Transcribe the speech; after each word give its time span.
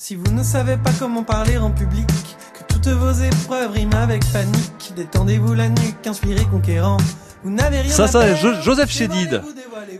Si 0.00 0.14
vous 0.14 0.30
ne 0.32 0.44
savez 0.44 0.76
pas 0.76 0.92
comment 0.96 1.24
parler 1.24 1.58
en 1.58 1.72
public, 1.72 2.06
que 2.54 2.72
toutes 2.72 2.86
vos 2.86 3.10
épreuves 3.10 3.72
riment 3.72 3.94
avec 3.94 4.24
panique, 4.32 4.92
détendez-vous 4.94 5.54
la 5.54 5.68
nuque, 5.68 6.06
inspirez 6.06 6.44
conquérant. 6.44 6.98
Vous 7.42 7.50
n'avez 7.50 7.80
rien 7.80 7.90
Ça, 7.90 8.04
à 8.04 8.06
ça, 8.06 8.20
perdre, 8.20 8.62
Joseph 8.62 8.90
Chédid. 8.90 9.42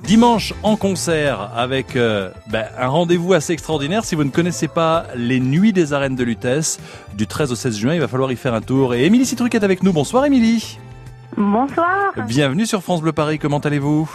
Dimanche 0.04 0.54
en 0.62 0.76
concert 0.76 1.50
avec 1.56 1.96
euh, 1.96 2.30
ben, 2.46 2.66
un 2.78 2.86
rendez-vous 2.86 3.32
assez 3.32 3.52
extraordinaire. 3.52 4.04
Si 4.04 4.14
vous 4.14 4.22
ne 4.22 4.30
connaissez 4.30 4.68
pas 4.68 5.06
les 5.16 5.40
Nuits 5.40 5.72
des 5.72 5.92
Arènes 5.92 6.14
de 6.14 6.22
Lutèce, 6.22 6.78
du 7.14 7.26
13 7.26 7.50
au 7.50 7.56
16 7.56 7.76
juin, 7.76 7.94
il 7.94 8.00
va 8.00 8.06
falloir 8.06 8.30
y 8.30 8.36
faire 8.36 8.54
un 8.54 8.60
tour. 8.60 8.94
Et 8.94 9.04
Émilie 9.04 9.26
Citruc 9.26 9.52
est 9.56 9.64
avec 9.64 9.82
nous. 9.82 9.92
Bonsoir 9.92 10.24
Émilie. 10.24 10.78
Bonsoir. 11.36 12.12
Bienvenue 12.28 12.66
sur 12.66 12.84
France 12.84 13.02
Bleu 13.02 13.12
Paris. 13.12 13.40
Comment 13.40 13.58
allez-vous? 13.58 14.08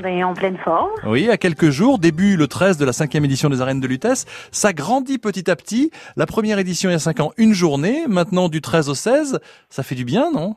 Ben, 0.00 0.24
en 0.24 0.34
pleine 0.34 0.56
forme. 0.58 0.90
Oui, 1.04 1.28
à 1.28 1.36
quelques 1.36 1.70
jours, 1.70 1.98
début 1.98 2.36
le 2.36 2.46
13 2.46 2.78
de 2.78 2.84
la 2.84 2.92
cinquième 2.92 3.24
édition 3.24 3.48
des 3.48 3.60
Arènes 3.60 3.80
de 3.80 3.86
Lutèce. 3.86 4.26
Ça 4.52 4.72
grandit 4.72 5.18
petit 5.18 5.50
à 5.50 5.56
petit. 5.56 5.90
La 6.16 6.26
première 6.26 6.58
édition 6.58 6.88
il 6.88 6.92
y 6.92 6.96
a 6.96 7.00
5 7.00 7.20
ans, 7.20 7.32
une 7.36 7.52
journée. 7.52 8.06
Maintenant 8.08 8.48
du 8.48 8.60
13 8.60 8.88
au 8.88 8.94
16, 8.94 9.40
ça 9.68 9.82
fait 9.82 9.94
du 9.94 10.04
bien, 10.04 10.30
non? 10.32 10.54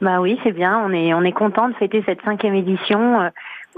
Bah 0.00 0.20
oui, 0.20 0.38
c'est 0.42 0.52
bien. 0.52 0.78
On 0.78 0.92
est 0.92 1.12
on 1.12 1.22
est 1.22 1.32
content 1.32 1.68
de 1.68 1.74
fêter 1.74 2.02
cette 2.06 2.22
cinquième 2.22 2.54
édition 2.54 3.20
euh, 3.20 3.28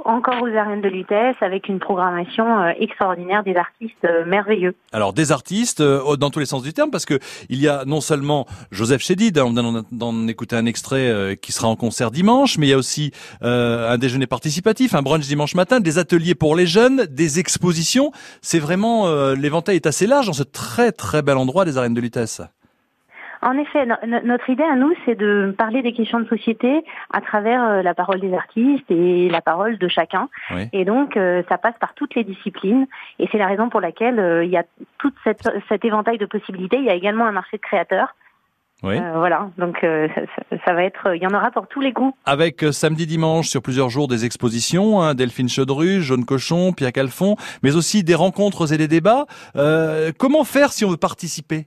encore 0.05 0.43
aux 0.43 0.57
arènes 0.57 0.81
de 0.81 0.89
Lutèce 0.89 1.37
avec 1.41 1.69
une 1.69 1.79
programmation 1.79 2.61
euh, 2.61 2.73
extraordinaire 2.79 3.45
des 3.45 3.57
artistes 3.57 4.05
euh, 4.05 4.25
merveilleux. 4.25 4.75
Alors 4.93 5.13
des 5.13 5.33
artistes 5.33 5.81
euh, 5.81 6.17
dans 6.17 6.31
tous 6.31 6.39
les 6.41 6.47
sens 6.47 6.63
du 6.63 6.73
terme 6.73 6.91
parce 6.91 7.05
que 7.05 7.19
il 7.49 7.61
y 7.61 7.69
a 7.69 7.85
non 7.85 8.01
seulement 8.01 8.47
Joseph 8.71 9.03
Chédid, 9.03 9.39
on 9.39 9.53
vient 9.53 9.85
d'en- 9.93 10.29
écouter 10.29 10.57
un 10.57 10.67
extrait 10.67 11.39
qui 11.41 11.53
sera 11.53 11.69
en 11.69 11.77
concert 11.77 12.11
dimanche, 12.11 12.59
mais 12.59 12.67
il 12.67 12.71
y 12.71 12.73
a 12.73 12.77
aussi 12.79 13.13
un 13.43 13.99
déjeuner 13.99 14.27
participatif, 14.27 14.95
un 14.95 15.03
brunch 15.03 15.27
dimanche 15.27 15.55
matin, 15.55 15.81
des 15.81 15.99
ateliers 15.99 16.35
pour 16.35 16.57
les 16.57 16.67
jeunes, 16.67 17.07
des 17.07 17.39
expositions. 17.39 18.13
C'est 18.41 18.59
vraiment 18.59 19.11
l'éventail 19.35 19.77
est 19.77 19.87
assez 19.87 20.07
large 20.07 20.27
dans 20.27 20.33
ce 20.33 20.43
très 20.43 20.93
très 20.93 21.23
bel 21.23 21.37
endroit 21.37 21.65
des 21.65 21.77
arènes 21.77 21.95
de 21.95 22.01
Lutèce. 22.01 22.41
En 23.43 23.59
effet, 23.59 23.87
no- 23.87 23.97
no- 24.07 24.21
notre 24.25 24.49
idée 24.51 24.63
à 24.63 24.77
nous, 24.77 24.93
c'est 25.05 25.17
de 25.17 25.55
parler 25.59 25.83
des 25.83 25.93
questions 25.93 26.21
de 26.21 26.29
société 26.29 26.85
à 27.13 27.21
travers 27.21 27.63
euh, 27.65 27.83
la 27.83 27.93
parole 27.93 28.21
des 28.21 28.33
artistes 28.33 28.89
et 28.91 29.29
la 29.29 29.41
parole 29.41 29.79
de 29.79 29.89
chacun. 29.89 30.29
Oui. 30.55 30.69
Et 30.73 30.85
donc, 30.85 31.17
euh, 31.17 31.43
ça 31.49 31.59
passe 31.59 31.75
par 31.81 31.95
toutes 31.95 32.15
les 32.15 32.23
disciplines. 32.25 32.87
Et 33.19 33.29
c'est 33.33 33.39
la 33.39 33.49
raison 33.49 33.69
pour 33.69 33.81
laquelle 33.81 34.21
euh, 34.21 34.45
il 34.45 34.51
y 34.51 34.57
a 34.57 34.65
tout 34.99 35.13
cet 35.69 35.85
éventail 35.85 36.19
de 36.19 36.27
possibilités. 36.27 36.77
Il 36.79 36.85
y 36.85 36.91
a 36.91 36.95
également 36.95 37.27
un 37.27 37.33
marché 37.33 37.57
de 37.57 37.63
créateurs. 37.63 38.15
Oui. 38.85 38.97
Euh, 38.97 39.13
voilà. 39.17 39.49
Donc, 39.59 39.83
euh, 39.85 40.09
ça, 40.15 40.21
ça- 40.51 40.57
ça 40.65 40.73
va 40.75 40.83
être, 40.85 41.15
il 41.15 41.23
y 41.23 41.27
en 41.27 41.35
aura 41.35 41.51
pour 41.53 41.69
tous 41.69 41.81
les 41.81 41.93
goûts. 41.93 42.15
Avec 42.27 42.65
euh, 42.65 42.73
samedi 42.73 43.07
dimanche 43.07 43.49
sur 43.49 43.63
plusieurs 43.63 43.91
jours 43.91 44.09
des 44.09 44.25
expositions, 44.25 45.01
hein, 45.03 45.15
Delphine 45.15 45.49
Chaudru, 45.49 46.01
Jaune 46.03 46.25
Cochon, 46.25 46.73
Pierre 46.73 46.93
Calfon, 46.93 47.37
mais 47.63 47.77
aussi 47.77 48.03
des 48.03 48.15
rencontres 48.17 48.73
et 48.73 48.79
des 48.79 48.89
débats. 48.89 49.27
Euh, 49.57 50.11
comment 50.19 50.43
faire 50.45 50.73
si 50.73 50.85
on 50.85 50.91
veut 50.91 50.97
participer? 50.97 51.67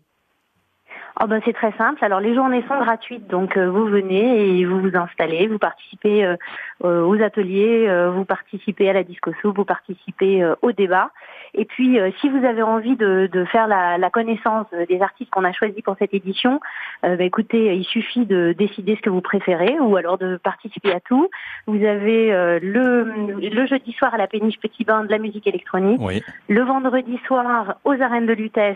Oh 1.22 1.28
ben 1.28 1.42
c'est 1.46 1.54
très 1.54 1.72
simple. 1.78 2.04
Alors 2.04 2.20
les 2.20 2.36
journées 2.36 2.62
sont 2.68 2.78
gratuites, 2.78 3.28
donc 3.28 3.56
euh, 3.56 3.70
vous 3.70 3.86
venez 3.86 4.60
et 4.60 4.66
vous 4.66 4.82
vous 4.82 4.98
installez, 4.98 5.48
vous 5.48 5.58
participez 5.60 6.26
euh, 6.26 6.36
euh, 6.84 7.06
aux 7.06 7.22
ateliers, 7.22 7.88
euh, 7.88 8.12
vous 8.12 8.26
participez 8.26 8.90
à 8.90 8.94
la 8.94 9.04
disco 9.04 9.32
soupe, 9.42 9.56
vous 9.56 9.64
participez 9.64 10.44
euh, 10.44 10.56
au 10.62 10.74
débat. 10.74 11.12
Et 11.54 11.64
puis 11.64 12.00
euh, 12.02 12.12
si 12.20 12.28
vous 12.28 12.44
avez 12.44 12.64
envie 12.64 12.98
de, 12.98 13.30
de 13.32 13.46
faire 13.46 13.68
la, 13.68 13.98
la 13.98 14.10
connaissance 14.10 14.68
des 14.90 15.02
artistes 15.02 15.32
qu'on 15.32 15.46
a 15.46 15.54
choisis 15.54 15.82
pour 15.84 15.96
cette 15.98 16.14
édition, 16.14 16.60
euh, 17.06 17.16
bah, 17.16 17.24
écoutez, 17.24 17.74
il 17.78 17.86
suffit 17.86 18.26
de 18.26 18.54
décider 18.58 18.98
ce 18.98 19.02
que 19.02 19.10
vous 19.10 19.22
préférez 19.22 19.80
ou 19.80 19.96
alors 19.96 20.18
de 20.18 20.36
participer 20.36 20.92
à 20.92 21.00
tout. 21.00 21.30
Vous 21.66 21.82
avez 21.86 22.34
euh, 22.34 22.60
le, 22.62 23.40
le 23.40 23.66
jeudi 23.68 23.94
soir 23.94 24.14
à 24.14 24.18
la 24.18 24.28
péniche 24.28 24.60
Petit 24.60 24.84
Bain 24.84 25.06
de 25.06 25.12
la 25.12 25.20
musique 25.20 25.48
électronique 25.48 26.00
Oui. 26.02 26.22
le 26.50 26.62
vendredi 26.64 27.18
soir 27.26 27.78
aux 27.86 28.02
arènes 28.02 28.26
de 28.26 28.34
Lutèce 28.34 28.76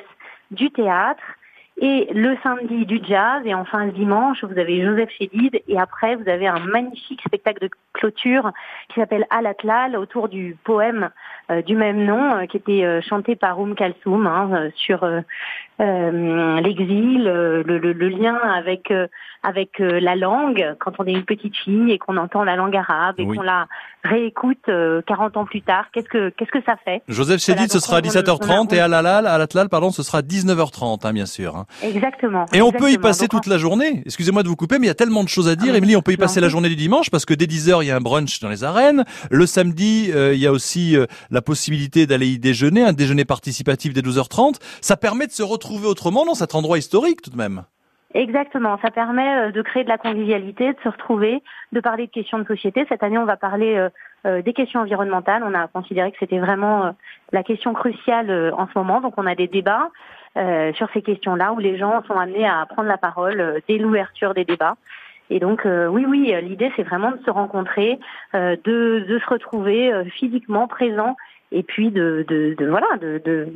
du 0.52 0.72
théâtre 0.72 1.22
et 1.81 2.09
le 2.13 2.35
samedi 2.44 2.85
du 2.85 2.99
jazz 3.08 3.41
et 3.45 3.53
enfin 3.55 3.85
le 3.85 3.91
dimanche 3.91 4.44
vous 4.44 4.58
avez 4.59 4.83
Joseph 4.85 5.09
Chédid 5.17 5.61
et 5.67 5.80
après 5.80 6.16
vous 6.16 6.27
avez 6.30 6.47
un 6.47 6.59
magnifique 6.59 7.21
spectacle 7.26 7.61
de 7.61 7.70
clôture 7.93 8.52
qui 8.93 8.99
s'appelle 8.99 9.26
Alatlal 9.30 9.95
autour 9.95 10.27
du 10.30 10.58
poème 10.64 11.09
euh, 11.52 11.61
du 11.61 11.76
même 11.76 12.04
nom 12.05 12.36
euh, 12.36 12.45
qui 12.48 12.58
était 12.58 12.83
euh, 12.83 13.02
chanté 13.02 13.36
par 13.36 13.59
Oum 13.59 13.76
Kalsoum 13.76 14.27
hein, 14.27 14.49
euh, 14.54 14.70
sur 14.76 15.04
euh, 15.04 15.21
euh, 15.81 16.59
l'exil, 16.61 17.27
euh, 17.27 17.64
le, 17.65 17.77
le- 17.77 17.93
le 17.93 18.09
lien 18.09 18.36
avec 18.36 18.92
euh, 18.92 19.08
avec 19.43 19.80
euh, 19.80 19.99
la 20.02 20.15
langue 20.17 20.75
quand 20.80 20.92
on 20.99 21.05
est 21.05 21.14
une 21.14 21.23
petite 21.23 21.55
fille 21.55 21.92
et 21.92 21.98
qu'on 21.98 22.17
entend 22.17 22.43
la 22.43 22.58
langue 22.58 22.75
arabe 22.75 23.15
et 23.20 23.23
Oui. 23.23 23.37
qu'on 23.37 23.43
la 23.43 23.67
réécoute 24.04 24.67
euh, 24.67 25.02
40 25.08 25.37
ans 25.37 25.45
plus 25.45 25.61
tard, 25.61 25.86
qu'est-ce 25.93 26.09
que 26.09 26.30
qu'est-ce 26.30 26.52
que 26.52 26.61
ça 26.65 26.75
fait? 26.83 27.02
Joseph 27.08 27.42
Voilà, 27.45 27.61
Chédid, 27.61 27.71
ce 27.71 27.80
sera 27.80 27.98
à 27.98 27.99
on- 27.99 28.04
on- 28.04 28.08
17h30 28.09 28.67
on 28.70 28.73
a- 28.73 28.75
et 28.75 28.80
à 28.81 28.87
l'Alal, 28.89 29.27
à 29.27 29.37
l'Atlal, 29.37 29.70
pardon, 29.70 29.92
ce 29.92 30.04
sera 30.04 30.21
19h30, 30.21 31.05
hein, 31.05 31.14
bien 31.14 31.25
sûr. 31.25 31.55
hein. 31.55 31.65
Exactement. 31.83 32.45
Et 32.53 32.61
on 32.61 32.71
peut 32.71 32.91
y 32.91 32.97
passer 32.97 33.27
Donc, 33.27 33.41
toute 33.41 33.47
la 33.47 33.57
journée. 33.57 34.02
Excusez-moi 34.05 34.43
de 34.43 34.47
vous 34.47 34.55
couper, 34.55 34.80
mais 34.80 34.85
il 34.85 34.89
y 34.89 34.91
a 34.91 34.95
tellement 34.95 35.23
de 35.23 35.30
choses 35.30 35.47
à 35.47 35.55
dire. 35.55 35.73
Ah, 35.73 35.77
Émilie, 35.77 35.95
on 35.95 36.02
peut 36.02 36.11
y 36.11 36.17
passer 36.17 36.41
la 36.41 36.49
journée 36.49 36.69
du 36.69 36.75
dimanche 36.75 37.09
parce 37.09 37.25
que 37.25 37.33
dès 37.33 37.45
10h, 37.45 37.83
il 37.83 37.87
y 37.87 37.91
a 37.91 37.95
un 37.95 38.02
brunch 38.02 38.39
dans 38.39 38.49
les 38.49 38.63
arènes. 38.63 39.05
Le 39.31 39.45
samedi, 39.45 40.11
euh, 40.13 40.33
il 40.33 40.39
y 40.39 40.47
a 40.47 40.52
aussi 40.52 40.97
euh, 40.97 41.05
la 41.31 41.41
possibilité 41.41 42.05
d'aller 42.05 42.27
y 42.27 42.39
déjeuner, 42.39 42.83
un 42.83 42.93
déjeuner 42.93 43.25
participatif 43.25 43.93
dès 43.93 44.02
12h30. 44.02 44.55
Ça 44.81 44.97
permet 44.97 45.27
de 45.27 45.31
se 45.31 45.43
retrouver 45.43 45.87
autrement 45.87 46.25
dans 46.25 46.35
cet 46.35 46.55
endroit 46.55 46.77
historique 46.77 47.21
tout 47.21 47.31
de 47.31 47.37
même. 47.37 47.63
Exactement. 48.13 48.80
Ça 48.81 48.89
permet 48.89 49.47
euh, 49.47 49.51
de 49.51 49.61
créer 49.61 49.83
de 49.83 49.89
la 49.89 49.97
convivialité, 49.97 50.73
de 50.73 50.77
se 50.83 50.89
retrouver, 50.89 51.43
de 51.71 51.80
parler 51.80 52.07
de 52.07 52.11
questions 52.11 52.39
de 52.39 52.45
société. 52.45 52.86
Cette 52.89 53.03
année, 53.03 53.17
on 53.17 53.25
va 53.25 53.37
parler 53.37 53.89
euh, 54.25 54.41
des 54.41 54.51
questions 54.51 54.81
environnementales. 54.81 55.43
On 55.45 55.53
a 55.53 55.67
considéré 55.67 56.11
que 56.11 56.17
c'était 56.19 56.39
vraiment 56.39 56.86
euh, 56.86 56.91
la 57.31 57.41
question 57.41 57.73
cruciale 57.73 58.30
euh, 58.30 58.51
en 58.53 58.67
ce 58.67 58.77
moment. 58.77 58.99
Donc, 58.99 59.13
on 59.15 59.25
a 59.25 59.33
des 59.33 59.47
débats 59.47 59.89
sur 60.36 60.90
ces 60.94 61.02
questions-là 61.02 61.54
où 61.54 61.60
les 61.60 61.78
gens 61.78 62.04
sont 62.04 62.17
amenés 62.17 62.48
à 62.48 62.66
prendre 62.66 62.88
la 62.88 62.98
parole 62.98 63.40
euh, 63.40 63.60
dès 63.67 63.78
l'ouverture 63.78 64.34
des 64.34 64.45
débats. 64.45 64.76
Et 65.30 65.40
donc, 65.40 65.66
euh, 65.66 65.88
oui, 65.88 66.06
oui, 66.08 66.34
euh, 66.34 66.42
l'idée, 66.42 66.72
c'est 66.76 66.84
vraiment 66.84 67.12
de 67.12 67.20
se 67.23 67.30
rencontrer, 67.30 68.00
euh, 68.36 68.56
de, 68.64 69.06
se 69.08 69.30
retrouver 69.30 69.94
euh, 69.94 70.04
physiquement 70.06 70.67
présent 70.67 71.16
et 71.52 71.64
puis 71.64 71.92
de, 71.92 72.26
de, 72.28 72.56
de 72.58 72.67
voilà, 72.67 72.88
de, 73.02 73.48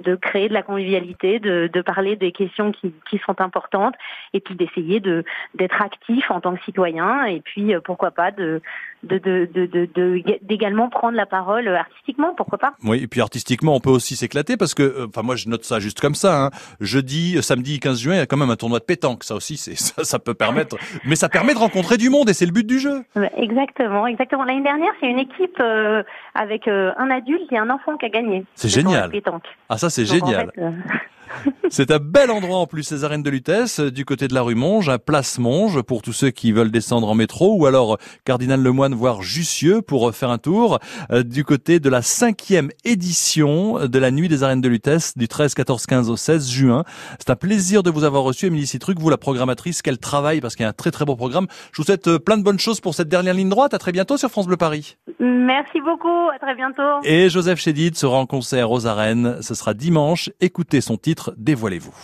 de, 0.00 0.16
créer 0.16 0.48
de 0.48 0.54
la 0.54 0.62
convivialité, 0.62 1.38
de, 1.38 1.70
de 1.72 1.80
parler 1.82 2.16
des 2.16 2.32
questions 2.32 2.72
qui, 2.72 2.92
qui 3.08 3.18
sont 3.24 3.40
importantes, 3.40 3.94
et 4.34 4.40
puis 4.40 4.54
d'essayer 4.54 5.00
de 5.00 5.24
d'être 5.54 5.80
actif 5.82 6.30
en 6.30 6.40
tant 6.40 6.54
que 6.54 6.62
citoyen, 6.64 7.24
et 7.24 7.40
puis 7.40 7.74
euh, 7.74 7.80
pourquoi 7.80 8.10
pas 8.10 8.30
de 8.30 8.60
de 9.02 9.18
de 9.18 9.46
de 9.46 10.22
d'également 10.42 10.88
prendre 10.88 11.16
la 11.16 11.26
parole 11.26 11.68
artistiquement, 11.68 12.34
pourquoi 12.36 12.58
pas. 12.58 12.74
Oui, 12.84 13.02
et 13.02 13.06
puis 13.06 13.20
artistiquement, 13.20 13.74
on 13.74 13.80
peut 13.80 13.90
aussi 13.90 14.16
s'éclater 14.16 14.56
parce 14.56 14.74
que, 14.74 14.82
euh, 14.82 15.06
enfin 15.08 15.22
moi 15.22 15.36
je 15.36 15.48
note 15.48 15.64
ça 15.64 15.78
juste 15.78 16.00
comme 16.00 16.14
ça. 16.14 16.44
Hein. 16.44 16.50
Jeudi, 16.80 17.36
euh, 17.36 17.42
samedi 17.42 17.80
15 17.80 18.00
juin, 18.00 18.14
il 18.14 18.18
y 18.18 18.20
a 18.20 18.26
quand 18.26 18.36
même 18.36 18.50
un 18.50 18.56
tournoi 18.56 18.78
de 18.78 18.84
pétanque. 18.84 19.24
Ça 19.24 19.34
aussi, 19.34 19.56
c'est 19.56 19.74
ça, 19.78 20.04
ça 20.04 20.18
peut 20.18 20.34
permettre, 20.34 20.76
mais 21.04 21.16
ça 21.16 21.28
permet 21.28 21.54
de 21.54 21.58
rencontrer 21.58 21.96
du 21.96 22.10
monde 22.10 22.28
et 22.28 22.34
c'est 22.34 22.46
le 22.46 22.52
but 22.52 22.66
du 22.66 22.78
jeu. 22.78 23.02
Exactement, 23.36 24.06
exactement. 24.06 24.44
L'année 24.44 24.62
dernière, 24.62 24.92
c'est 25.00 25.06
une 25.06 25.18
équipe 25.18 25.58
euh, 25.60 26.02
avec 26.34 26.68
euh, 26.68 26.92
un 26.98 27.10
adulte 27.10 27.50
et 27.52 27.58
un 27.58 27.70
enfant 27.70 27.96
qui 27.96 28.06
a 28.06 28.08
gagné. 28.08 28.44
C'est 28.54 28.68
génial. 28.68 29.10
pétanque. 29.10 29.44
Ah 29.68 29.78
ça 29.78 29.89
c'est 29.90 30.02
en 30.02 30.14
génial. 30.14 30.52
fait, 30.54 30.62
euh, 30.62 30.70
C'est 31.68 31.90
un 31.90 31.98
bel 31.98 32.30
endroit 32.30 32.58
en 32.58 32.66
plus, 32.66 32.82
ces 32.82 33.04
arènes 33.04 33.22
de 33.22 33.30
Lutèce, 33.30 33.80
euh, 33.80 33.90
du 33.90 34.04
côté 34.04 34.26
de 34.26 34.34
la 34.34 34.42
rue 34.42 34.54
Monge, 34.54 34.88
à 34.88 34.98
Place 34.98 35.38
Monge, 35.38 35.82
pour 35.82 36.02
tous 36.02 36.12
ceux 36.12 36.30
qui 36.30 36.50
veulent 36.50 36.70
descendre 36.70 37.08
en 37.08 37.14
métro, 37.14 37.56
ou 37.56 37.66
alors 37.66 37.94
euh, 37.94 37.96
Cardinal 38.24 38.60
Lemoine, 38.60 38.94
voire 38.94 39.22
Jussieu, 39.22 39.80
pour 39.80 40.08
euh, 40.08 40.12
faire 40.12 40.30
un 40.30 40.38
tour, 40.38 40.78
du 41.24 41.44
côté 41.44 41.80
de 41.80 41.88
la 41.88 42.02
cinquième 42.02 42.70
édition 42.84 43.86
de 43.86 43.98
la 43.98 44.10
Nuit 44.10 44.28
des 44.28 44.42
arènes 44.42 44.60
de 44.60 44.68
Lutèce, 44.68 45.16
du 45.16 45.28
13, 45.28 45.54
14, 45.54 45.86
15 45.86 46.10
au 46.10 46.16
16 46.16 46.50
juin. 46.50 46.84
C'est 47.18 47.30
un 47.30 47.36
plaisir 47.36 47.82
de 47.82 47.90
vous 47.90 48.04
avoir 48.04 48.22
reçu, 48.22 48.46
Émilie 48.46 48.66
Citruc, 48.66 48.98
vous 48.98 49.10
la 49.10 49.16
programmatrice, 49.16 49.82
quel 49.82 49.98
travail, 49.98 50.40
parce 50.40 50.56
qu'il 50.56 50.64
y 50.64 50.66
a 50.66 50.70
un 50.70 50.74
très 50.74 50.90
très 50.90 51.04
beau 51.04 51.16
programme. 51.16 51.46
Je 51.72 51.82
vous 51.82 51.86
souhaite 51.86 52.18
plein 52.18 52.36
de 52.36 52.42
bonnes 52.42 52.58
choses 52.58 52.80
pour 52.80 52.94
cette 52.94 53.08
dernière 53.08 53.34
ligne 53.34 53.48
droite. 53.48 53.74
À 53.74 53.78
très 53.78 53.92
bientôt 53.92 54.16
sur 54.16 54.30
France 54.30 54.46
Bleu 54.46 54.56
Paris. 54.56 54.96
Merci 55.18 55.80
beaucoup, 55.80 56.28
à 56.34 56.38
très 56.38 56.54
bientôt. 56.54 57.00
Et 57.04 57.28
Joseph 57.28 57.58
Chédid 57.58 57.96
sera 57.96 58.16
en 58.18 58.26
concert 58.26 58.70
aux 58.70 58.86
arènes. 58.86 59.36
Ce 59.42 59.54
sera 59.54 59.74
dimanche. 59.74 60.30
Écoutez 60.40 60.80
son 60.80 60.96
titre, 60.96 61.19
Dévoilez-vous. 61.36 61.94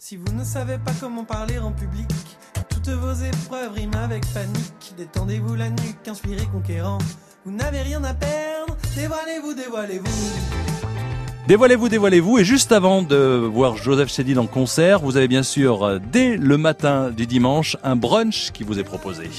Si 0.00 0.16
vous 0.16 0.32
ne 0.32 0.44
savez 0.44 0.78
pas 0.78 0.92
comment 1.00 1.24
parler 1.24 1.58
en 1.58 1.72
public, 1.72 2.08
toutes 2.68 2.88
vos 2.88 3.14
épreuves 3.14 3.72
riment 3.72 4.04
avec 4.04 4.24
panique. 4.32 4.94
Détendez-vous 4.96 5.54
la 5.54 5.70
nuque, 5.70 6.06
inspirez 6.06 6.46
conquérant. 6.46 6.98
Vous 7.44 7.52
n'avez 7.52 7.82
rien 7.82 8.02
à 8.04 8.14
perdre, 8.14 8.76
dévoilez-vous, 8.94 9.54
dévoilez-vous. 9.54 10.66
Dévoilez-vous, 11.48 11.88
dévoilez-vous. 11.88 12.38
Et 12.38 12.44
juste 12.44 12.72
avant 12.72 13.02
de 13.02 13.16
voir 13.16 13.76
Joseph 13.76 14.12
Chédid 14.12 14.38
en 14.38 14.46
concert, 14.46 15.00
vous 15.00 15.16
avez 15.16 15.28
bien 15.28 15.44
sûr, 15.44 15.84
euh, 15.84 15.98
dès 16.12 16.36
le 16.36 16.58
matin 16.58 17.10
du 17.10 17.26
dimanche, 17.26 17.76
un 17.84 17.94
brunch 17.94 18.50
qui 18.52 18.64
vous 18.64 18.80
est 18.80 18.84
proposé. 18.84 19.30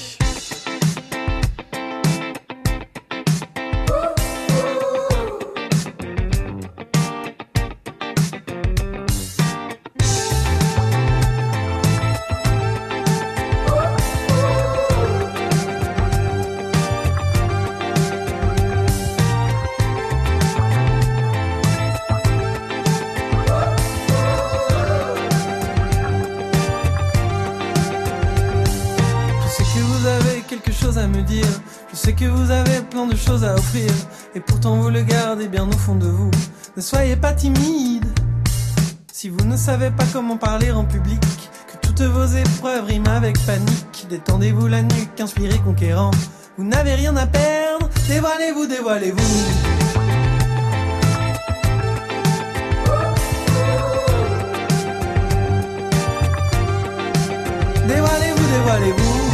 Que 32.18 32.24
vous 32.24 32.50
avez 32.50 32.80
plein 32.90 33.06
de 33.06 33.14
choses 33.14 33.44
à 33.44 33.54
offrir, 33.54 33.90
et 34.34 34.40
pourtant 34.40 34.76
vous 34.76 34.90
le 34.90 35.02
gardez 35.02 35.46
bien 35.46 35.66
au 35.68 35.72
fond 35.72 35.94
de 35.94 36.06
vous. 36.06 36.30
Ne 36.76 36.82
soyez 36.82 37.14
pas 37.14 37.32
timide. 37.32 38.06
Si 39.12 39.28
vous 39.28 39.44
ne 39.44 39.56
savez 39.56 39.90
pas 39.90 40.04
comment 40.12 40.36
parler 40.36 40.72
en 40.72 40.84
public, 40.84 41.20
que 41.20 41.86
toutes 41.86 42.02
vos 42.02 42.26
épreuves 42.26 42.86
riment 42.86 43.08
avec 43.08 43.38
panique, 43.46 44.06
détendez-vous 44.08 44.66
la 44.66 44.82
nuque, 44.82 45.20
inspirez 45.20 45.58
conquérant. 45.58 46.10
Vous 46.56 46.64
n'avez 46.64 46.94
rien 46.94 47.16
à 47.16 47.26
perdre, 47.26 47.88
dévoilez-vous, 48.08 48.66
dévoilez-vous. 48.66 49.18
Dévoilez-vous, 57.86 58.46
dévoilez-vous. 58.52 59.27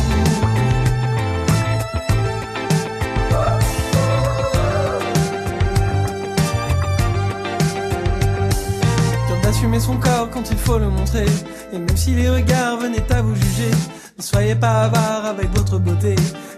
Son 9.81 9.97
corps 9.97 10.31
quand 10.31 10.50
il 10.50 10.56
faut 10.56 10.79
le 10.79 10.88
montrer. 10.88 11.26
Et 11.73 11.79
même 11.79 11.97
si 11.97 12.15
les 12.15 12.31
regards 12.31 12.79
venaient 12.79 13.12
à 13.12 13.23
vous 13.23 13.35
juger, 13.35 13.71
ne 14.17 14.23
soyez 14.23 14.55
pas 14.55 14.82
avare 14.82 15.26
avec 15.26 15.50
votre 15.55 15.79
beauté. 15.79 16.15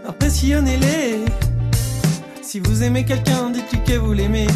Impressionnez-les. 0.07 1.25
Si 2.43 2.61
vous 2.61 2.83
aimez 2.83 3.05
quelqu'un, 3.05 3.51
dites-lui 3.51 3.83
que 3.85 3.99
vous 3.99 4.13
l'aimez. 4.13 4.47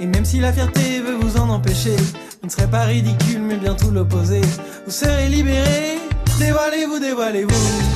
Et 0.00 0.06
même 0.06 0.24
si 0.24 0.38
la 0.38 0.52
fierté 0.52 1.00
veut 1.00 1.16
vous 1.16 1.38
en 1.38 1.48
empêcher, 1.48 1.96
vous 1.96 2.46
ne 2.46 2.50
serez 2.50 2.68
pas 2.68 2.84
ridicule, 2.84 3.40
mais 3.42 3.56
bien 3.56 3.74
tout 3.74 3.90
l'opposé. 3.90 4.42
Vous 4.86 4.92
serez 4.92 5.28
libéré. 5.28 5.98
Dévoilez-vous. 6.38 6.98
Dévoilez-vous, 7.00 7.89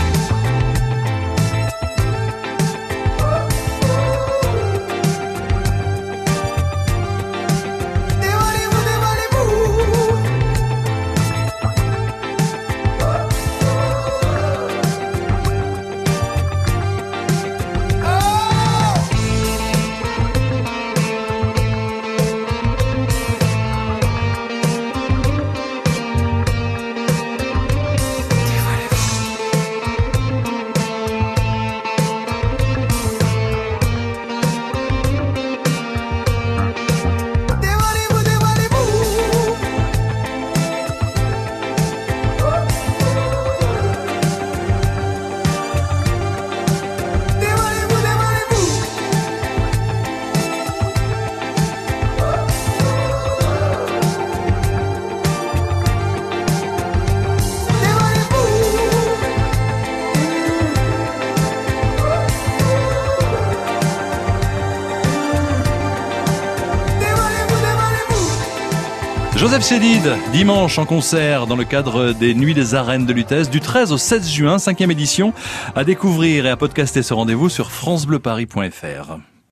Joseph 69.37 69.67
Chédid, 69.67 70.17
dimanche 70.33 70.79
en 70.79 70.87
concert 70.87 71.49
dans 71.49 71.57
le 71.57 71.65
cadre 71.65 72.13
des 72.13 72.35
Nuits 72.35 72.55
des 72.55 72.77
Arènes 72.77 73.05
de 73.05 73.13
Lutèce 73.13 73.51
du 73.51 73.61
13 73.61 73.93
au 73.93 73.99
16 73.99 74.31
juin, 74.31 74.59
cinquième 74.59 74.93
édition, 74.93 75.33
à 75.75 75.83
découvrir 75.83 76.47
et 76.47 76.51
à 76.51 76.57
podcaster 76.57 77.03
ce 77.03 77.15
rendez-vous 77.15 77.49
sur 77.49 77.73
francebleuparis.fr. 77.73 79.19